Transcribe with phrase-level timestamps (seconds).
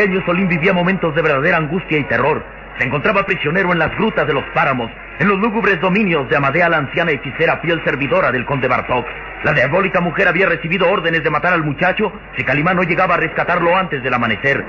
[0.00, 2.42] Pequeño Solín vivía momentos de verdadera angustia y terror.
[2.78, 6.70] Se encontraba prisionero en las grutas de los páramos, en los lúgubres dominios de Amadea
[6.70, 9.04] la anciana hechicera fiel servidora del conde Bartok.
[9.44, 13.18] La diabólica mujer había recibido órdenes de matar al muchacho si Calimán no llegaba a
[13.18, 14.64] rescatarlo antes del amanecer.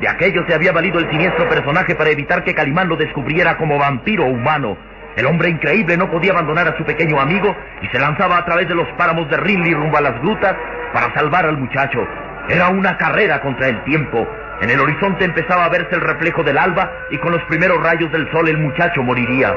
[0.00, 3.78] De aquello se había valido el siniestro personaje para evitar que Calimán lo descubriera como
[3.78, 4.76] vampiro humano.
[5.16, 8.68] El hombre increíble no podía abandonar a su pequeño amigo y se lanzaba a través
[8.68, 10.54] de los páramos de Rinley rumbo a las grutas
[10.92, 12.06] para salvar al muchacho.
[12.48, 14.28] Era una carrera contra el tiempo.
[14.60, 18.12] En el horizonte empezaba a verse el reflejo del alba y con los primeros rayos
[18.12, 19.54] del sol el muchacho moriría.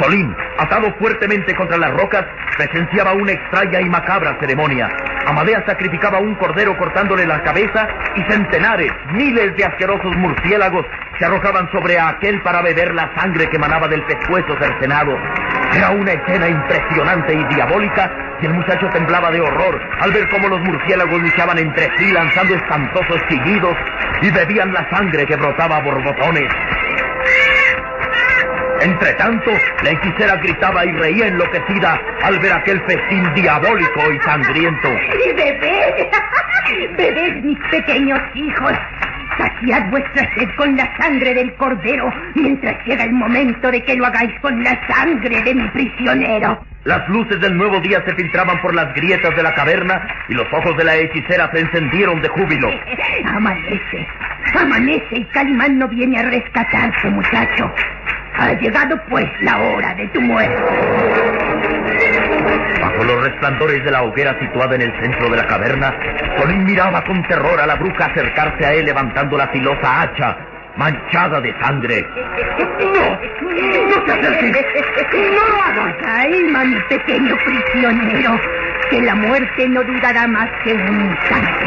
[0.00, 2.24] Solín, atado fuertemente contra las rocas,
[2.56, 4.88] presenciaba una extraña y macabra ceremonia.
[5.26, 10.86] Amadea sacrificaba un cordero cortándole la cabeza y centenares, miles de asquerosos murciélagos
[11.20, 15.14] se arrojaban sobre aquel para beber la sangre que emanaba del pescuezo cercenado.
[15.76, 18.10] Era una escena impresionante y diabólica
[18.40, 22.54] y el muchacho temblaba de horror al ver cómo los murciélagos luchaban entre sí lanzando
[22.54, 23.76] espantosos chillidos
[24.22, 26.50] y bebían la sangre que brotaba a borbotones.
[28.80, 29.50] Entre tanto,
[29.82, 34.88] la hechicera gritaba y reía enloquecida al ver aquel festín diabólico y sangriento.
[35.36, 36.08] ¡Bebed!
[36.96, 38.72] ¡Bebed, mis pequeños hijos!
[39.60, 44.06] Saciad vuestra sed con la sangre del cordero mientras llega el momento de que lo
[44.06, 46.64] hagáis con la sangre de mi prisionero.
[46.84, 50.46] Las luces del nuevo día se filtraban por las grietas de la caverna y los
[50.52, 52.70] ojos de la hechicera se encendieron de júbilo.
[53.26, 54.06] Amanece,
[54.58, 57.70] amanece y Calimán no viene a rescatarte, muchacho.
[58.38, 60.62] Ha llegado pues la hora de tu muerte.
[62.80, 65.94] Bajo los resplandores de la hoguera situada en el centro de la caverna,
[66.38, 70.36] Solín miraba con terror a la bruja acercarse a él levantando la filosa hacha,
[70.76, 72.06] manchada de sangre.
[72.78, 73.18] ¡No!
[73.88, 74.66] ¡No te acerques!
[75.12, 75.90] ¡No lo hagas!
[76.64, 78.38] Mi pequeño prisionero,
[78.90, 81.64] que la muerte no durará más que un instante.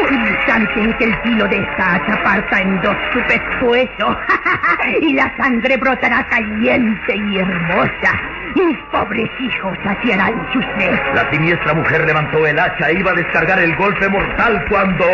[0.00, 4.18] Un instante en que el filo de esta hacha parta en dos su pescuezo
[5.00, 8.20] y la sangre brotará caliente y hermosa.
[8.54, 10.98] Mis pobres hijos saciarán su sed.
[11.14, 15.04] La siniestra mujer levantó el hacha e iba a descargar el golpe mortal cuando...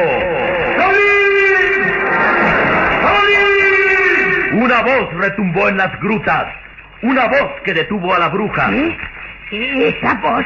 [4.52, 6.46] Una voz retumbó en las grutas.
[7.02, 8.70] Una voz que detuvo a la bruja.
[8.72, 8.96] ¿Eh?
[9.50, 10.44] Esa voz,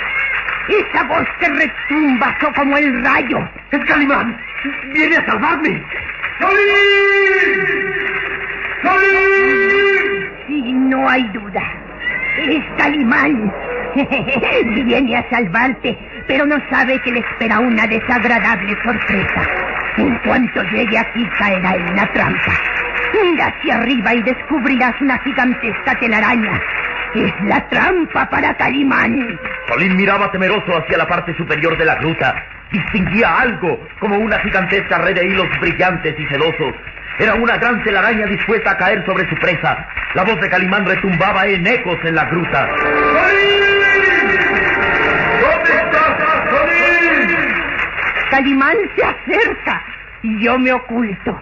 [0.68, 3.48] esa voz que retumba como el rayo.
[3.70, 4.38] ¡Es Calimán!
[4.92, 5.82] ¡Viene a salvarme!
[10.46, 11.62] Sí, no hay duda.
[12.36, 12.64] Es
[13.22, 13.52] Calimán.
[14.86, 19.48] Viene a salvarte, pero no sabe que le espera una desagradable sorpresa.
[19.98, 22.52] En cuanto llegue aquí caerá en la trampa.
[23.22, 26.60] Mira hacia arriba y descubrirás una gigantesca telaraña.
[27.14, 29.38] Es la trampa para Calimán.
[29.68, 32.42] Solín miraba temeroso hacia la parte superior de la gruta.
[32.72, 36.74] Distinguía algo, como una gigantesca red de hilos brillantes y sedosos.
[37.18, 39.86] Era una gran telaraña dispuesta a caer sobre su presa.
[40.14, 42.68] La voz de Calimán retumbaba en ecos en la gruta.
[45.40, 47.38] ¿Dónde estás, Solín?
[48.30, 49.82] Calimán se acerca
[50.22, 51.40] y yo me oculto.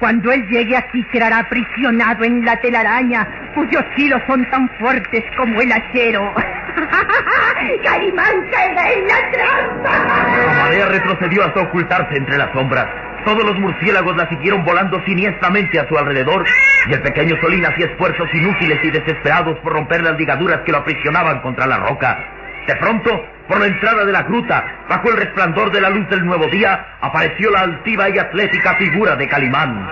[0.00, 5.60] Cuando él llegue aquí quedará aprisionado en la telaraña, cuyos hilos son tan fuertes como
[5.60, 6.34] el acero.
[7.84, 10.50] ¡Calimán caerá en la trampa!
[10.50, 12.88] Amadea retrocedió hasta ocultarse entre las sombras.
[13.24, 16.44] Todos los murciélagos la siguieron volando siniestramente a su alrededor
[16.88, 20.78] y el pequeño Solín hacía esfuerzos inútiles y desesperados por romper las ligaduras que lo
[20.78, 22.18] aprisionaban contra la roca.
[22.66, 26.24] De pronto, por la entrada de la gruta, bajo el resplandor de la luz del
[26.24, 29.88] nuevo día, apareció la altiva y atlética figura de Calimán.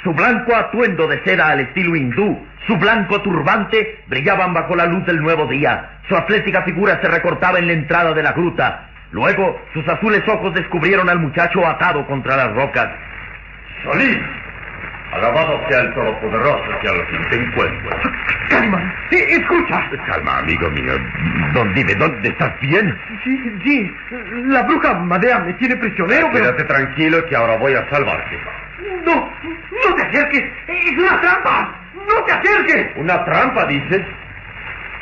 [0.04, 5.06] Su blanco atuendo de seda al estilo hindú, su blanco turbante, brillaban bajo la luz
[5.06, 6.00] del nuevo día.
[6.08, 8.90] Su atlética figura se recortaba en la entrada de la gruta.
[9.12, 12.90] Luego, sus azules ojos descubrieron al muchacho atado contra las rocas.
[13.84, 14.22] ¡Solín!
[15.14, 17.98] Alabado sea el Todopoderoso que al fin te encuentra.
[18.50, 19.90] Calma, sí, escucha.
[20.08, 20.94] Calma, amigo mío.
[21.54, 22.98] ¿Dónde, dime, ¿dónde estás bien?
[23.24, 23.96] Sí, sí,
[24.48, 26.46] la bruja Madea me tiene prisionero, pero...
[26.46, 28.38] Quédate tranquilo que ahora voy a salvarte.
[29.06, 32.88] No, no te acerques, es una trampa, no te acerques.
[32.96, 34.02] ¿Una trampa, dices?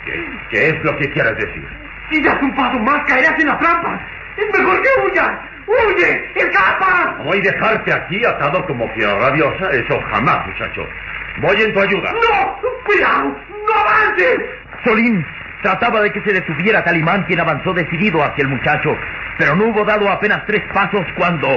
[0.05, 1.67] ¿Qué, qué es lo que quieres decir?
[2.09, 3.99] Si das un paso más caerás en la trampa.
[4.37, 5.31] Es mejor que huyas.
[5.65, 6.31] ¡Huye!
[6.35, 7.15] ¡Escapa!
[7.23, 9.69] Voy a dejarte aquí atado como fiera rabiosa.
[9.71, 10.87] Eso jamás, muchacho.
[11.37, 12.11] Voy en tu ayuda.
[12.11, 12.59] ¡No!
[12.85, 13.35] ¡Cuidado!
[13.65, 14.39] ¡No avances!
[14.83, 15.25] Solín
[15.63, 18.95] trataba de que se detuviera Calimán, quien avanzó decidido hacia el muchacho,
[19.37, 21.47] pero no hubo dado apenas tres pasos cuando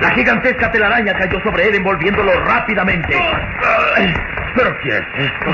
[0.00, 3.18] la gigantesca telaraña cayó sobre él envolviéndolo rápidamente.
[4.54, 5.50] ¿Pero qué es esto?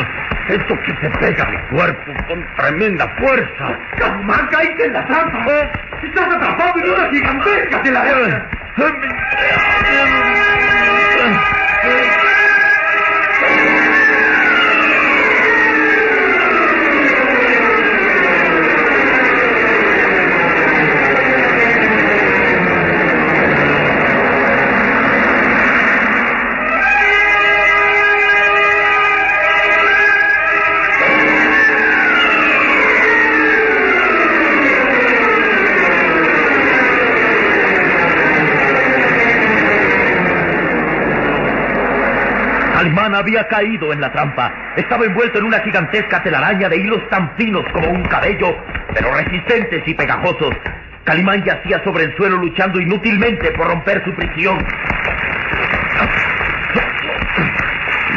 [0.48, 3.78] Esto que se pega al cuerpo con tremenda fuerza.
[3.98, 5.70] ¡Calimán, caíste en la trampa!
[6.02, 8.46] ¡Estás atrapado en una gigantesca telaraña!
[43.20, 44.52] Había caído en la trampa.
[44.76, 48.56] Estaba envuelto en una gigantesca telaraña de hilos tan finos como un cabello,
[48.94, 50.54] pero resistentes y pegajosos.
[51.04, 54.58] Calimán yacía sobre el suelo luchando inútilmente por romper su prisión.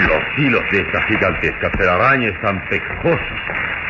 [0.08, 3.44] Los hilos de esta gigantesca telaraña están pegajosos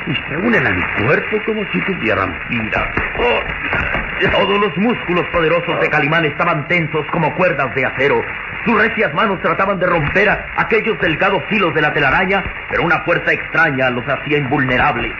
[0.08, 2.92] y se unen a mi cuerpo como si tuvieran vida.
[3.18, 8.24] Oh, todos los músculos poderosos de Calimán estaban tensos como cuerdas de acero.
[8.66, 13.34] Sus recias manos trataban de romper aquellos delgados filos de la telaraña, pero una fuerza
[13.34, 15.12] extraña los hacía invulnerables.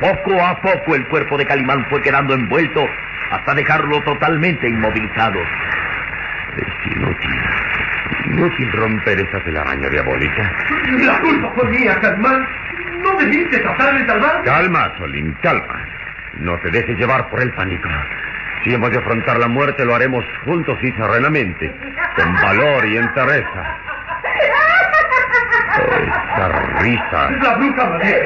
[0.00, 2.88] Poco a poco el cuerpo de Calimán fue quedando envuelto
[3.30, 5.40] hasta dejarlo totalmente inmovilizado.
[6.56, 7.40] Es inútil.
[8.26, 10.52] Inútil romper esa telaraña diabólica.
[11.00, 12.46] La culpa fue mía, Calimán.
[13.02, 14.44] No debiste tratar de salvarme.
[14.44, 15.84] Calma, Solín, calma.
[16.40, 17.88] No te dejes llevar por el pánico.
[18.64, 21.72] Si hemos de afrontar la muerte, lo haremos juntos y serenamente,
[22.16, 23.76] con valor y entereza.
[25.78, 26.48] Esa
[26.80, 27.30] risa.
[27.42, 28.18] La bruja Madea.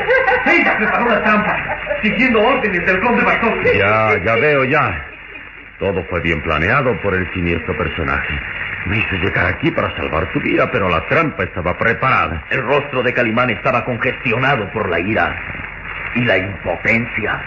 [0.47, 3.62] Ella preparó la trampa, siguiendo órdenes del conde Bartol.
[3.77, 5.05] Ya, ya veo, ya.
[5.79, 8.39] Todo fue bien planeado por el siniestro personaje.
[8.87, 12.45] Me hizo llegar aquí para salvar tu vida, pero la trampa estaba preparada.
[12.51, 15.37] El rostro de Calimán estaba congestionado por la ira
[16.15, 17.41] y la impotencia.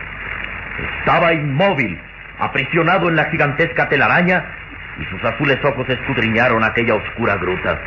[0.99, 1.99] Estaba inmóvil,
[2.39, 4.43] aprisionado en la gigantesca telaraña,
[4.99, 7.79] y sus azules ojos escudriñaron aquella oscura gruta.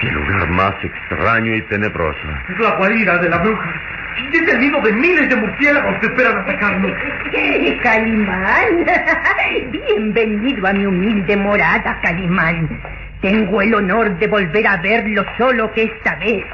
[0.00, 2.18] Qué lugar más extraño y tenebroso.
[2.48, 3.74] Es la guarida de la bruja.
[4.32, 6.92] Es el nido de miles de murciélagos que esperan atacarnos.
[7.82, 8.86] Calimán,
[9.70, 12.68] bienvenido a mi humilde morada, Calimán.
[13.20, 16.44] Tengo el honor de volver a verlo solo que esta vez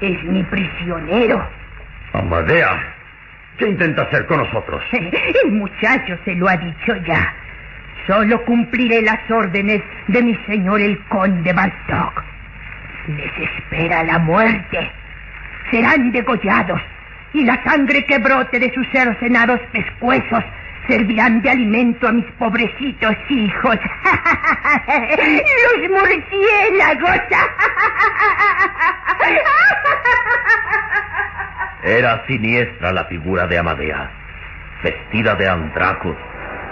[0.00, 1.46] es mi prisionero.
[2.12, 2.78] Amadea,
[3.60, 4.82] ¿qué intenta hacer con nosotros?
[5.44, 7.32] El muchacho se lo ha dicho ya.
[8.06, 12.24] Solo cumpliré las órdenes de mi señor el conde Bartok.
[13.06, 14.90] Les espera la muerte.
[15.70, 16.80] Serán degollados
[17.34, 20.42] y la sangre que brote de sus cercenados pescuezos
[20.88, 23.76] servirán de alimento a mis pobrecitos hijos.
[25.78, 27.20] Los murciélagos.
[31.82, 34.10] Era siniestra la figura de Amadea,
[34.82, 36.16] vestida de andrajos,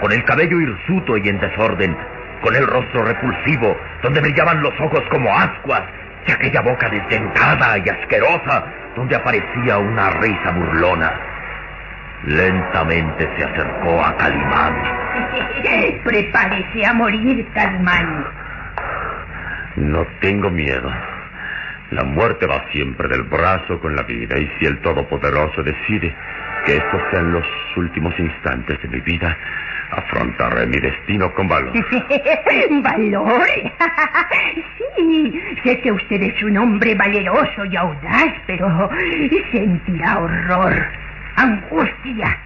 [0.01, 1.97] con el cabello hirsuto y en desorden,
[2.41, 5.81] con el rostro repulsivo, donde brillaban los ojos como ascuas,
[6.27, 11.11] y aquella boca desdentada y asquerosa, donde aparecía una risa burlona.
[12.25, 14.75] Lentamente se acercó a Calimán.
[16.03, 18.27] Prepárese a morir, Calimán.
[19.75, 20.91] No tengo miedo.
[21.91, 26.13] La muerte va siempre del brazo con la vida y si el Todopoderoso decide
[26.65, 27.45] que estos sean los
[27.77, 29.35] últimos instantes de mi vida,
[29.91, 31.73] afrontaré mi destino con valor.
[32.83, 33.47] ¿Valor?
[34.97, 38.89] sí, sé que usted es un hombre valeroso y audaz, pero
[39.51, 40.85] sentirá horror,
[41.37, 42.37] angustia,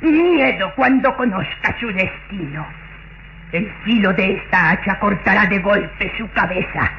[0.00, 2.64] miedo cuando conozca su destino.
[3.50, 6.90] El filo de esta hacha cortará de golpe su cabeza.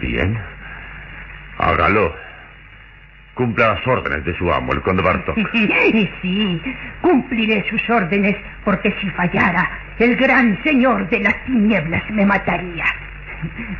[0.00, 0.53] Bien.
[1.64, 2.14] Hágalo.
[3.32, 5.36] Cumpla las órdenes de su amo, el conde Bartok.
[6.22, 6.62] Sí,
[7.00, 9.68] cumpliré sus órdenes, porque si fallara,
[9.98, 12.84] el gran señor de las tinieblas me mataría.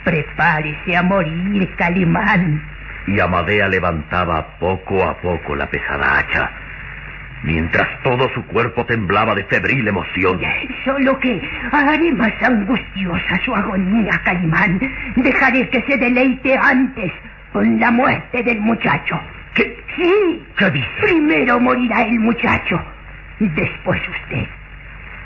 [0.03, 2.63] Prepárese a morir, Calimán.
[3.07, 6.51] Y Amadea levantaba poco a poco la pesada hacha,
[7.43, 10.41] mientras todo su cuerpo temblaba de febril emoción.
[10.85, 14.81] Solo que haré más angustiosa su agonía, Calimán.
[15.17, 17.13] Dejaré que se deleite antes
[17.63, 19.19] la muerte del muchacho.
[19.55, 19.77] ¿Qué?
[19.97, 20.45] Sí.
[20.57, 20.89] ¿Qué dice?
[21.01, 22.81] Primero morirá el muchacho.
[23.39, 24.47] Y después usted.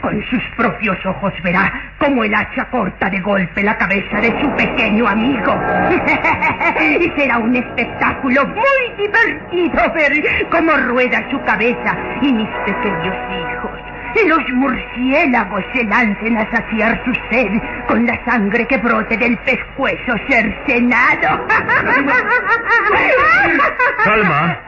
[0.02, 4.48] Con sus propios ojos verá cómo el hacha corta de golpe la cabeza de su
[4.56, 5.60] pequeño amigo.
[7.00, 13.87] y será un espectáculo muy divertido ver cómo rueda su cabeza y mis pequeños hijos.
[14.14, 17.50] Y los murciélagos se lancen a saciar su sed
[17.86, 21.46] con la sangre que brote del pescuezo cercenado.
[24.04, 24.58] Calma.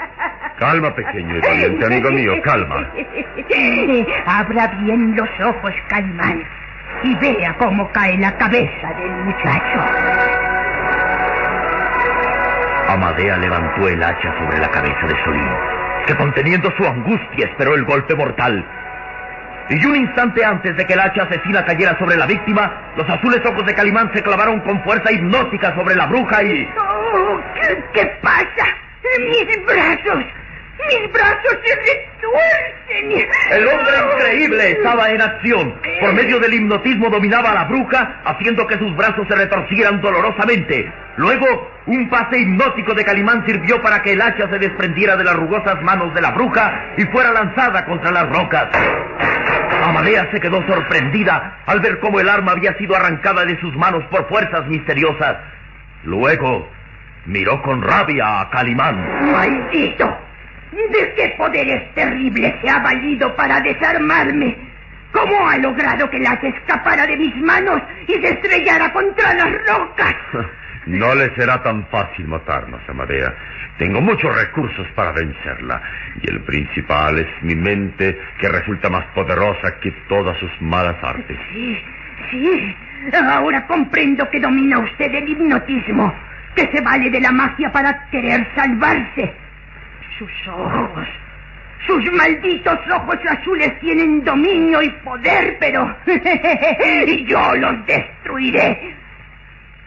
[0.59, 2.87] Calma, pequeño y valiente amigo mío, calma.
[4.26, 6.44] Abra bien los ojos, Calimán,
[7.02, 9.80] y vea cómo cae la cabeza del muchacho.
[12.88, 15.49] Amadea levantó el hacha sobre la cabeza de Solín,
[16.06, 18.62] que conteniendo su angustia esperó el golpe mortal.
[19.70, 23.40] Y un instante antes de que el hacha asesina cayera sobre la víctima, los azules
[23.46, 26.68] ojos de Calimán se clavaron con fuerza hipnótica sobre la bruja y...
[26.76, 28.66] Oh, ¿qué, ¿Qué pasa?
[29.18, 30.24] Mis brazos,
[30.88, 32.80] mis brazos se retuercen.
[33.52, 35.74] El hombre increíble estaba en acción.
[36.00, 40.92] Por medio del hipnotismo dominaba a la bruja, haciendo que sus brazos se retorcieran dolorosamente.
[41.16, 45.36] Luego, un pase hipnótico de Calimán sirvió para que el hacha se desprendiera de las
[45.36, 48.68] rugosas manos de la bruja y fuera lanzada contra las rocas.
[49.90, 54.04] Amadea se quedó sorprendida al ver cómo el arma había sido arrancada de sus manos
[54.04, 55.37] por fuerzas misteriosas.
[56.04, 56.68] Luego,
[57.26, 59.32] miró con rabia a Calimán.
[59.32, 60.16] ¡Maldito!
[60.70, 64.56] ¿De qué poderes terribles se ha valido para desarmarme?
[65.12, 70.14] ¿Cómo ha logrado que la escapara de mis manos y se estrellara contra las rocas?
[70.87, 73.35] No le será tan fácil matarnos, Amadea.
[73.80, 75.80] Tengo muchos recursos para vencerla.
[76.20, 81.38] Y el principal es mi mente, que resulta más poderosa que todas sus malas artes.
[81.50, 81.78] Sí,
[82.30, 82.76] sí.
[83.14, 86.14] Ahora comprendo que domina usted el hipnotismo,
[86.54, 89.32] que se vale de la magia para querer salvarse.
[90.18, 91.08] Sus ojos,
[91.87, 95.96] sus malditos ojos azules tienen dominio y poder, pero
[97.26, 98.94] yo los destruiré.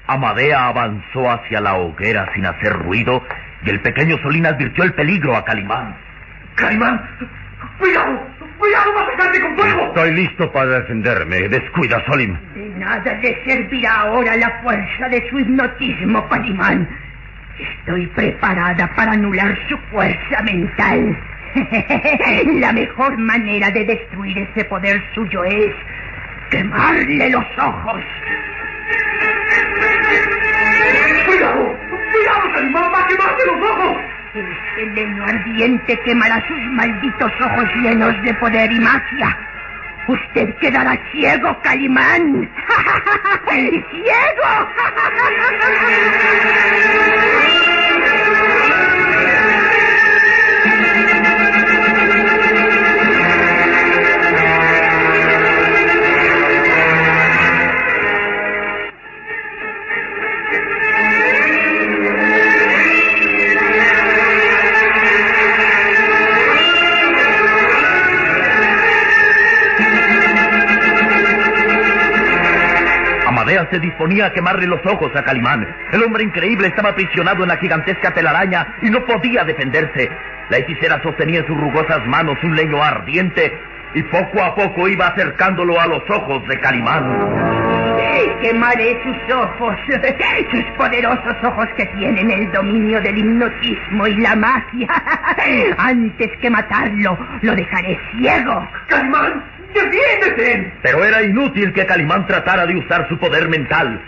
[0.07, 3.23] Amadea avanzó hacia la hoguera sin hacer ruido
[3.65, 5.95] y el pequeño Solín advirtió el peligro a Calimán.
[6.55, 7.01] ¡Calimán!
[7.79, 8.27] ¡Cuidado!
[8.57, 8.93] ¡Cuidado!
[8.95, 9.87] ¡Va a sacarte con fuego!
[9.87, 11.49] Estoy listo para defenderme.
[11.49, 12.37] Descuida, Solim.
[12.55, 16.87] De nada le servirá ahora la fuerza de su hipnotismo, Calimán.
[17.59, 21.17] Estoy preparada para anular su fuerza mental.
[22.59, 25.71] La mejor manera de destruir ese poder suyo es
[26.49, 28.01] quemarle los ojos.
[34.75, 39.37] Ese leño ardiente quemará sus malditos ojos llenos de poder y magia.
[40.07, 42.49] Usted quedará ciego, Calimán.
[43.49, 44.67] ¡Ciego!
[73.73, 75.67] se disponía a quemarle los ojos a Calimán.
[75.91, 80.11] El hombre increíble estaba aprisionado en la gigantesca telaraña y no podía defenderse.
[80.49, 83.51] La hechicera sostenía en sus rugosas manos un leño ardiente
[83.95, 87.63] y poco a poco iba acercándolo a los ojos de Calimán.
[88.41, 89.75] Quemaré sus ojos,
[90.51, 94.87] sus poderosos ojos que tienen el dominio del hipnotismo y la magia.
[95.77, 98.67] Antes que matarlo, lo dejaré ciego.
[98.87, 99.52] ¡Calimán!
[99.73, 100.73] ¡Defiéndete!
[100.81, 104.01] Pero era inútil que Calimán tratara de usar su poder mental.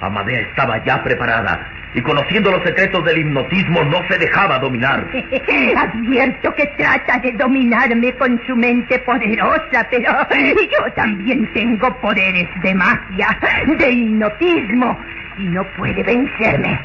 [0.00, 5.06] Amadea estaba ya preparada y conociendo los secretos del hipnotismo no se dejaba dominar.
[5.76, 12.74] Advierto que trata de dominarme con su mente poderosa, pero yo también tengo poderes de
[12.74, 14.98] magia, de hipnotismo,
[15.38, 16.80] y no puede vencerme.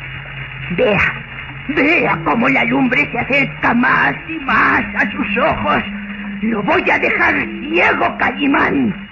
[0.71, 1.23] Vea,
[1.69, 5.83] vea cómo la lumbre se acerca más y más a sus ojos.
[6.41, 9.07] Lo voy a dejar ciego, Calimán.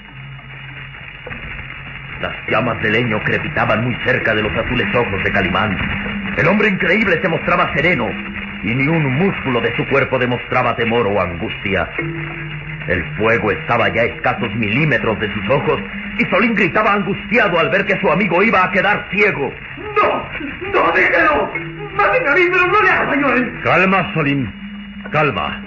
[2.22, 5.76] Las llamas de leño crepitaban muy cerca de los azules ojos de Calimán.
[6.38, 8.08] El hombre increíble se mostraba sereno
[8.64, 11.90] y ni un músculo de su cuerpo demostraba temor o angustia.
[12.88, 15.82] El fuego estaba ya a escasos milímetros de sus ojos
[16.20, 19.52] y Solín gritaba angustiado al ver que su amigo iba a quedar ciego.
[19.78, 20.30] ¡No!
[20.72, 21.52] ¡No, déjelo!
[21.96, 23.62] ¡Mátenme a mí, pero no le haga daño a él!
[23.64, 24.54] Calma, Solín.
[25.12, 25.62] Calma.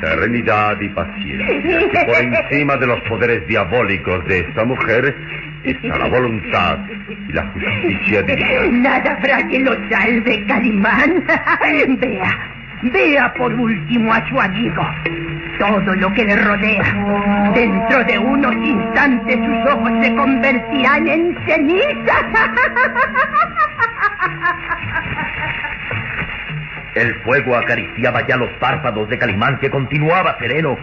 [0.00, 1.88] Serenidad y paciencia.
[1.90, 5.14] Que por encima de los poderes diabólicos de esta mujer
[5.64, 6.78] está la voluntad
[7.28, 8.66] y la justicia divina.
[8.72, 11.24] Nada habrá que lo salve, Calimán.
[11.98, 12.38] Vea,
[12.82, 14.86] vea por último a su amigo.
[15.58, 17.50] Todo lo que le rodea.
[17.54, 22.16] Dentro de unos instantes sus ojos se convertirán en ceniza.
[26.96, 30.78] El fuego acariciaba ya los párpados de Calimán que continuaba sereno.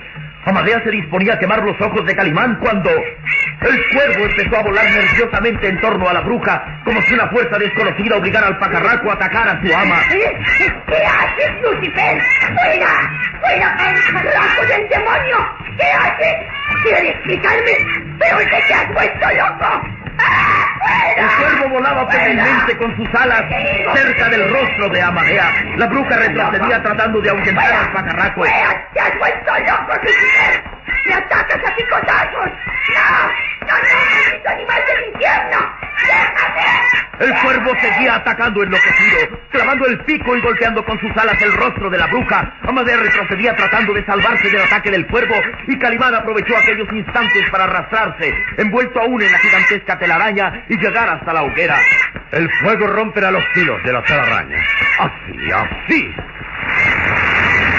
[0.45, 4.85] Amadea se disponía a quemar los ojos de Calimán cuando el cuervo empezó a volar
[4.91, 9.13] nerviosamente en torno a la bruja, como si una fuerza desconocida obligara al pajarraco a
[9.15, 10.01] atacar a su ama.
[10.07, 12.21] ¿Qué haces, Lucifer?
[12.61, 13.11] ¡Fuera!
[13.41, 15.37] ¡Fuera, pajarraco del demonio!
[15.79, 16.35] ¿Qué haces?
[16.83, 17.71] ¿Quieres explicarme?
[18.19, 19.31] ¡Pero que te has vuelto
[21.93, 23.43] volaba febrilmente con sus alas
[23.93, 25.53] cerca del rostro de Amadea.
[25.77, 28.43] La bruja retrocedía tratando de ahuyentar al pajarraco.
[31.05, 32.49] ¡Me atacas a picotazos!
[32.93, 33.67] ¡No!
[33.67, 33.89] ¡No, no,
[34.25, 35.72] maldito animal del infierno!
[37.19, 41.89] El cuervo seguía atacando enloquecido, clavando el pico y golpeando con sus alas el rostro
[41.89, 42.55] de la bruja.
[42.63, 45.35] Amadea retrocedía tratando de salvarse del ataque del cuervo
[45.67, 51.07] y Calimán aprovechó aquellos instantes para arrastrarse, envuelto aún en la gigantesca telaraña y llegar
[51.07, 51.79] hasta la hoguera.
[52.31, 54.57] El fuego romperá los hilos de la telaraña.
[54.99, 56.15] Así, así.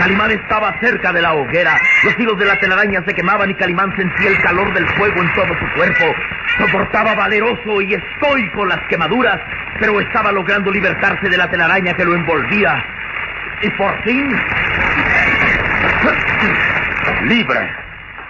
[0.04, 1.80] Calimán estaba cerca de la hoguera.
[2.04, 5.32] Los hilos de la telaraña se quemaban y Calimán sentía el calor del fuego en
[5.32, 6.14] todo su cuerpo.
[6.58, 9.40] Soportaba valeroso y estoico las quemaduras,
[9.80, 12.84] pero estaba logrando libertarse de la telaraña que lo envolvía.
[13.62, 14.28] Y por fin...
[17.22, 17.72] Libre.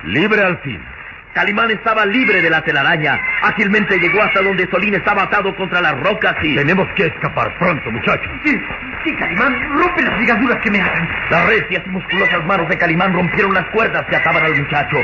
[0.05, 0.94] Libre al fin.
[1.35, 3.21] Calimán estaba libre de la telaraña.
[3.43, 6.55] Ágilmente llegó hasta donde Solín estaba atado contra las rocas y...
[6.55, 8.31] Tenemos que escapar pronto, muchachos.
[8.45, 8.57] Sí,
[9.05, 11.09] sí, Calimán, rompe las ligaduras que me atan.
[11.31, 14.97] Las recias y musculosas manos de Calimán rompieron las cuerdas que ataban al muchacho.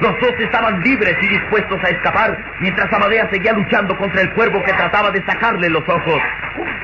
[0.00, 4.62] Los dos estaban libres y dispuestos a escapar, mientras Amadea seguía luchando contra el cuervo
[4.62, 6.22] que trataba de sacarle los ojos.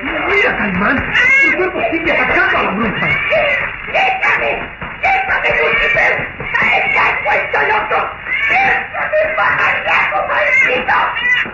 [0.03, 1.03] Mira, Calimán,
[1.47, 3.07] el cuerpo sigue atacando a la bruja.
[3.93, 4.88] ¡Déjame!
[5.01, 6.13] ¡Déjame, Lucifer!
[6.91, 7.99] ¡Te has vuelto loco!
[8.49, 10.97] ¡Déjame, pajarraco maldito!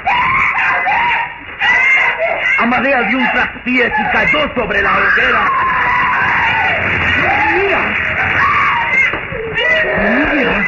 [0.03, 0.99] ¡Déjame!
[1.59, 2.29] ¡Déjame!
[2.59, 5.51] Amadea dio un traspiés y cayó sobre la hoguera.
[7.53, 7.81] ¡Mira!
[10.33, 10.65] ¡Mira!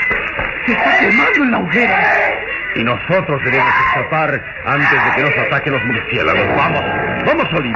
[0.66, 2.37] ¡Se está quemando en la hoguera!
[2.78, 6.56] Y nosotros debemos escapar antes de que nos ataquen los murciélagos.
[6.56, 6.84] Vamos,
[7.26, 7.76] vamos, Solín.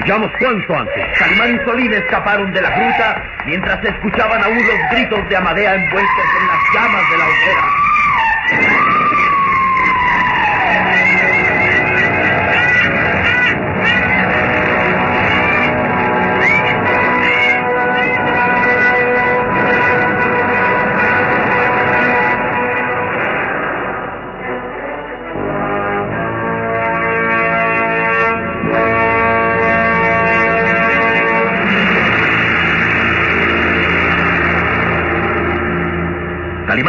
[0.00, 1.18] Huyamos cuanto antes.
[1.18, 6.24] Calimán y Solín escaparon de la gruta mientras escuchaban aún los gritos de Amadea envueltos
[6.40, 7.91] en las llamas de la hoguera.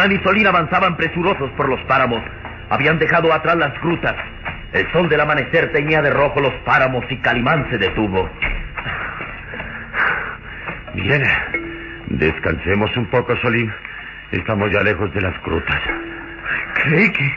[0.04, 2.22] Calimán y Solín avanzaban presurosos por los páramos.
[2.68, 4.14] Habían dejado atrás las grutas.
[4.74, 8.28] El sol del amanecer teñía de rojo los páramos y Calimán se detuvo.
[10.94, 11.22] Bien.
[12.08, 13.72] Descansemos un poco, Solín.
[14.30, 15.80] Estamos ya lejos de las grutas.
[16.82, 17.36] ¿Cree que,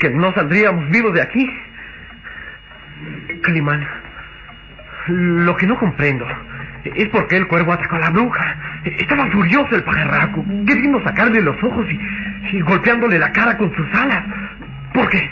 [0.00, 1.48] que no saldríamos vivos de aquí?
[3.42, 3.86] Calimán,
[5.06, 6.26] lo que no comprendo
[6.84, 8.56] es por qué el cuervo atacó a la bruja.
[8.84, 13.86] Estaba furioso el pajarraco, queriendo sacarle los ojos y, y golpeándole la cara con sus
[13.94, 14.24] alas.
[14.92, 15.30] ¿Por qué?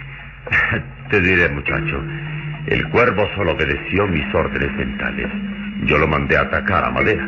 [1.10, 2.02] Te diré, muchacho.
[2.66, 5.28] El cuervo solo obedeció mis órdenes mentales.
[5.84, 7.26] Yo lo mandé a atacar a Madera.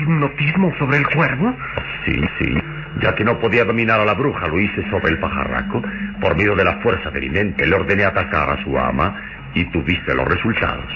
[0.00, 1.56] ¿Hipnotismo sobre el cuervo?
[2.04, 2.58] Sí, sí.
[3.00, 5.82] Ya que no podía dominar a la bruja, lo hice sobre el pajarraco.
[6.20, 9.14] Por medio de la fuerza de mi mente, le ordené atacar a su ama
[9.54, 10.86] y tuviste los resultados.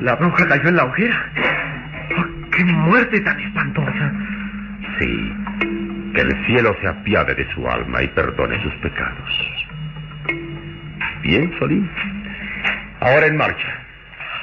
[0.00, 1.30] La bruja cayó en la hoguera.
[2.16, 4.12] Oh, ¡Qué muerte tan espantosa!
[4.98, 5.32] Sí.
[6.14, 9.30] Que el cielo se apiade de su alma y perdone sus pecados.
[11.22, 11.90] Bien, Solín.
[13.00, 13.68] Ahora en marcha.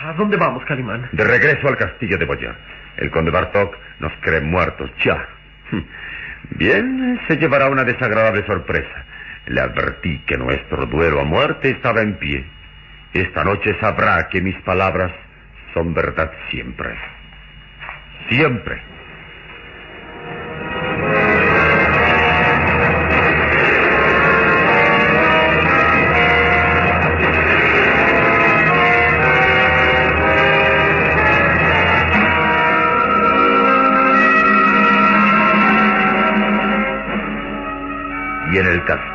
[0.03, 1.09] ¿A dónde vamos, Calimán?
[1.11, 2.55] De regreso al castillo de Boyar.
[2.97, 5.27] El conde Bartok nos cree muertos ya.
[6.57, 9.05] Bien, se llevará una desagradable sorpresa.
[9.45, 12.45] Le advertí que nuestro duelo a muerte estaba en pie.
[13.13, 15.11] Esta noche sabrá que mis palabras
[15.73, 16.89] son verdad siempre.
[18.29, 18.96] Siempre.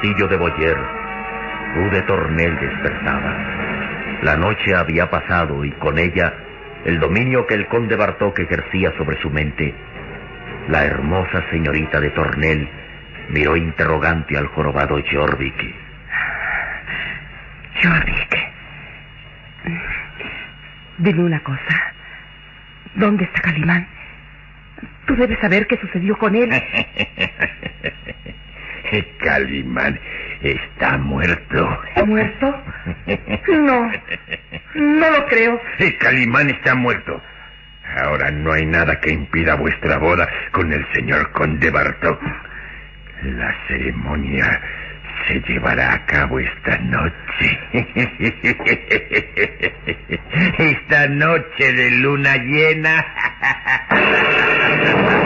[0.03, 0.77] Castillo de Boyer,
[1.77, 3.37] Rude Tornel despertaba.
[4.23, 6.35] La noche había pasado y con ella
[6.85, 9.73] el dominio que el conde Bartok ejercía sobre su mente.
[10.69, 12.69] La hermosa señorita de Tornel
[13.29, 15.75] miró interrogante al jorobado Jorvik.
[17.81, 18.39] Jorvik.
[20.99, 21.95] Dime una cosa.
[22.97, 23.87] ¿Dónde está Calimán?
[25.07, 26.51] Tú debes saber qué sucedió con él.
[29.19, 29.99] Calimán
[30.43, 31.83] está muerto.
[32.07, 32.63] ¿Muerto?
[33.49, 33.93] No.
[34.75, 35.61] No lo creo.
[35.99, 37.23] Calimán está muerto.
[38.03, 42.21] Ahora no hay nada que impida vuestra boda con el señor conde Bartok.
[43.23, 44.61] La ceremonia
[45.29, 47.59] se llevará a cabo esta noche.
[50.59, 53.07] Esta noche de luna llena.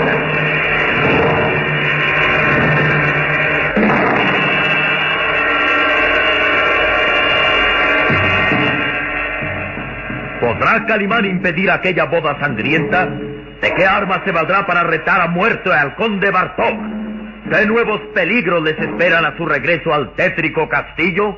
[10.76, 13.06] ¿Podrá Calimán impedir aquella boda sangrienta?
[13.06, 16.74] ¿De qué arma se valdrá para retar a muerto al conde Bartok?
[17.50, 21.34] ¿Qué nuevos peligros les esperan a su regreso al tétrico castillo?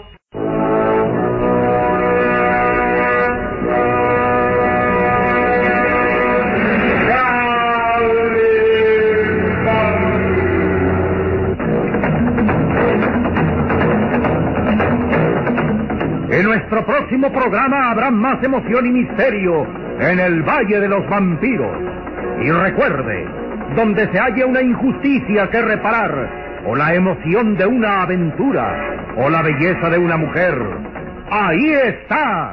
[17.08, 19.66] Próximo programa habrá más emoción y misterio
[19.98, 21.74] en el Valle de los Vampiros.
[22.42, 23.26] Y recuerde,
[23.74, 29.40] donde se halla una injusticia que reparar, o la emoción de una aventura, o la
[29.40, 30.54] belleza de una mujer,
[31.30, 32.52] ahí está.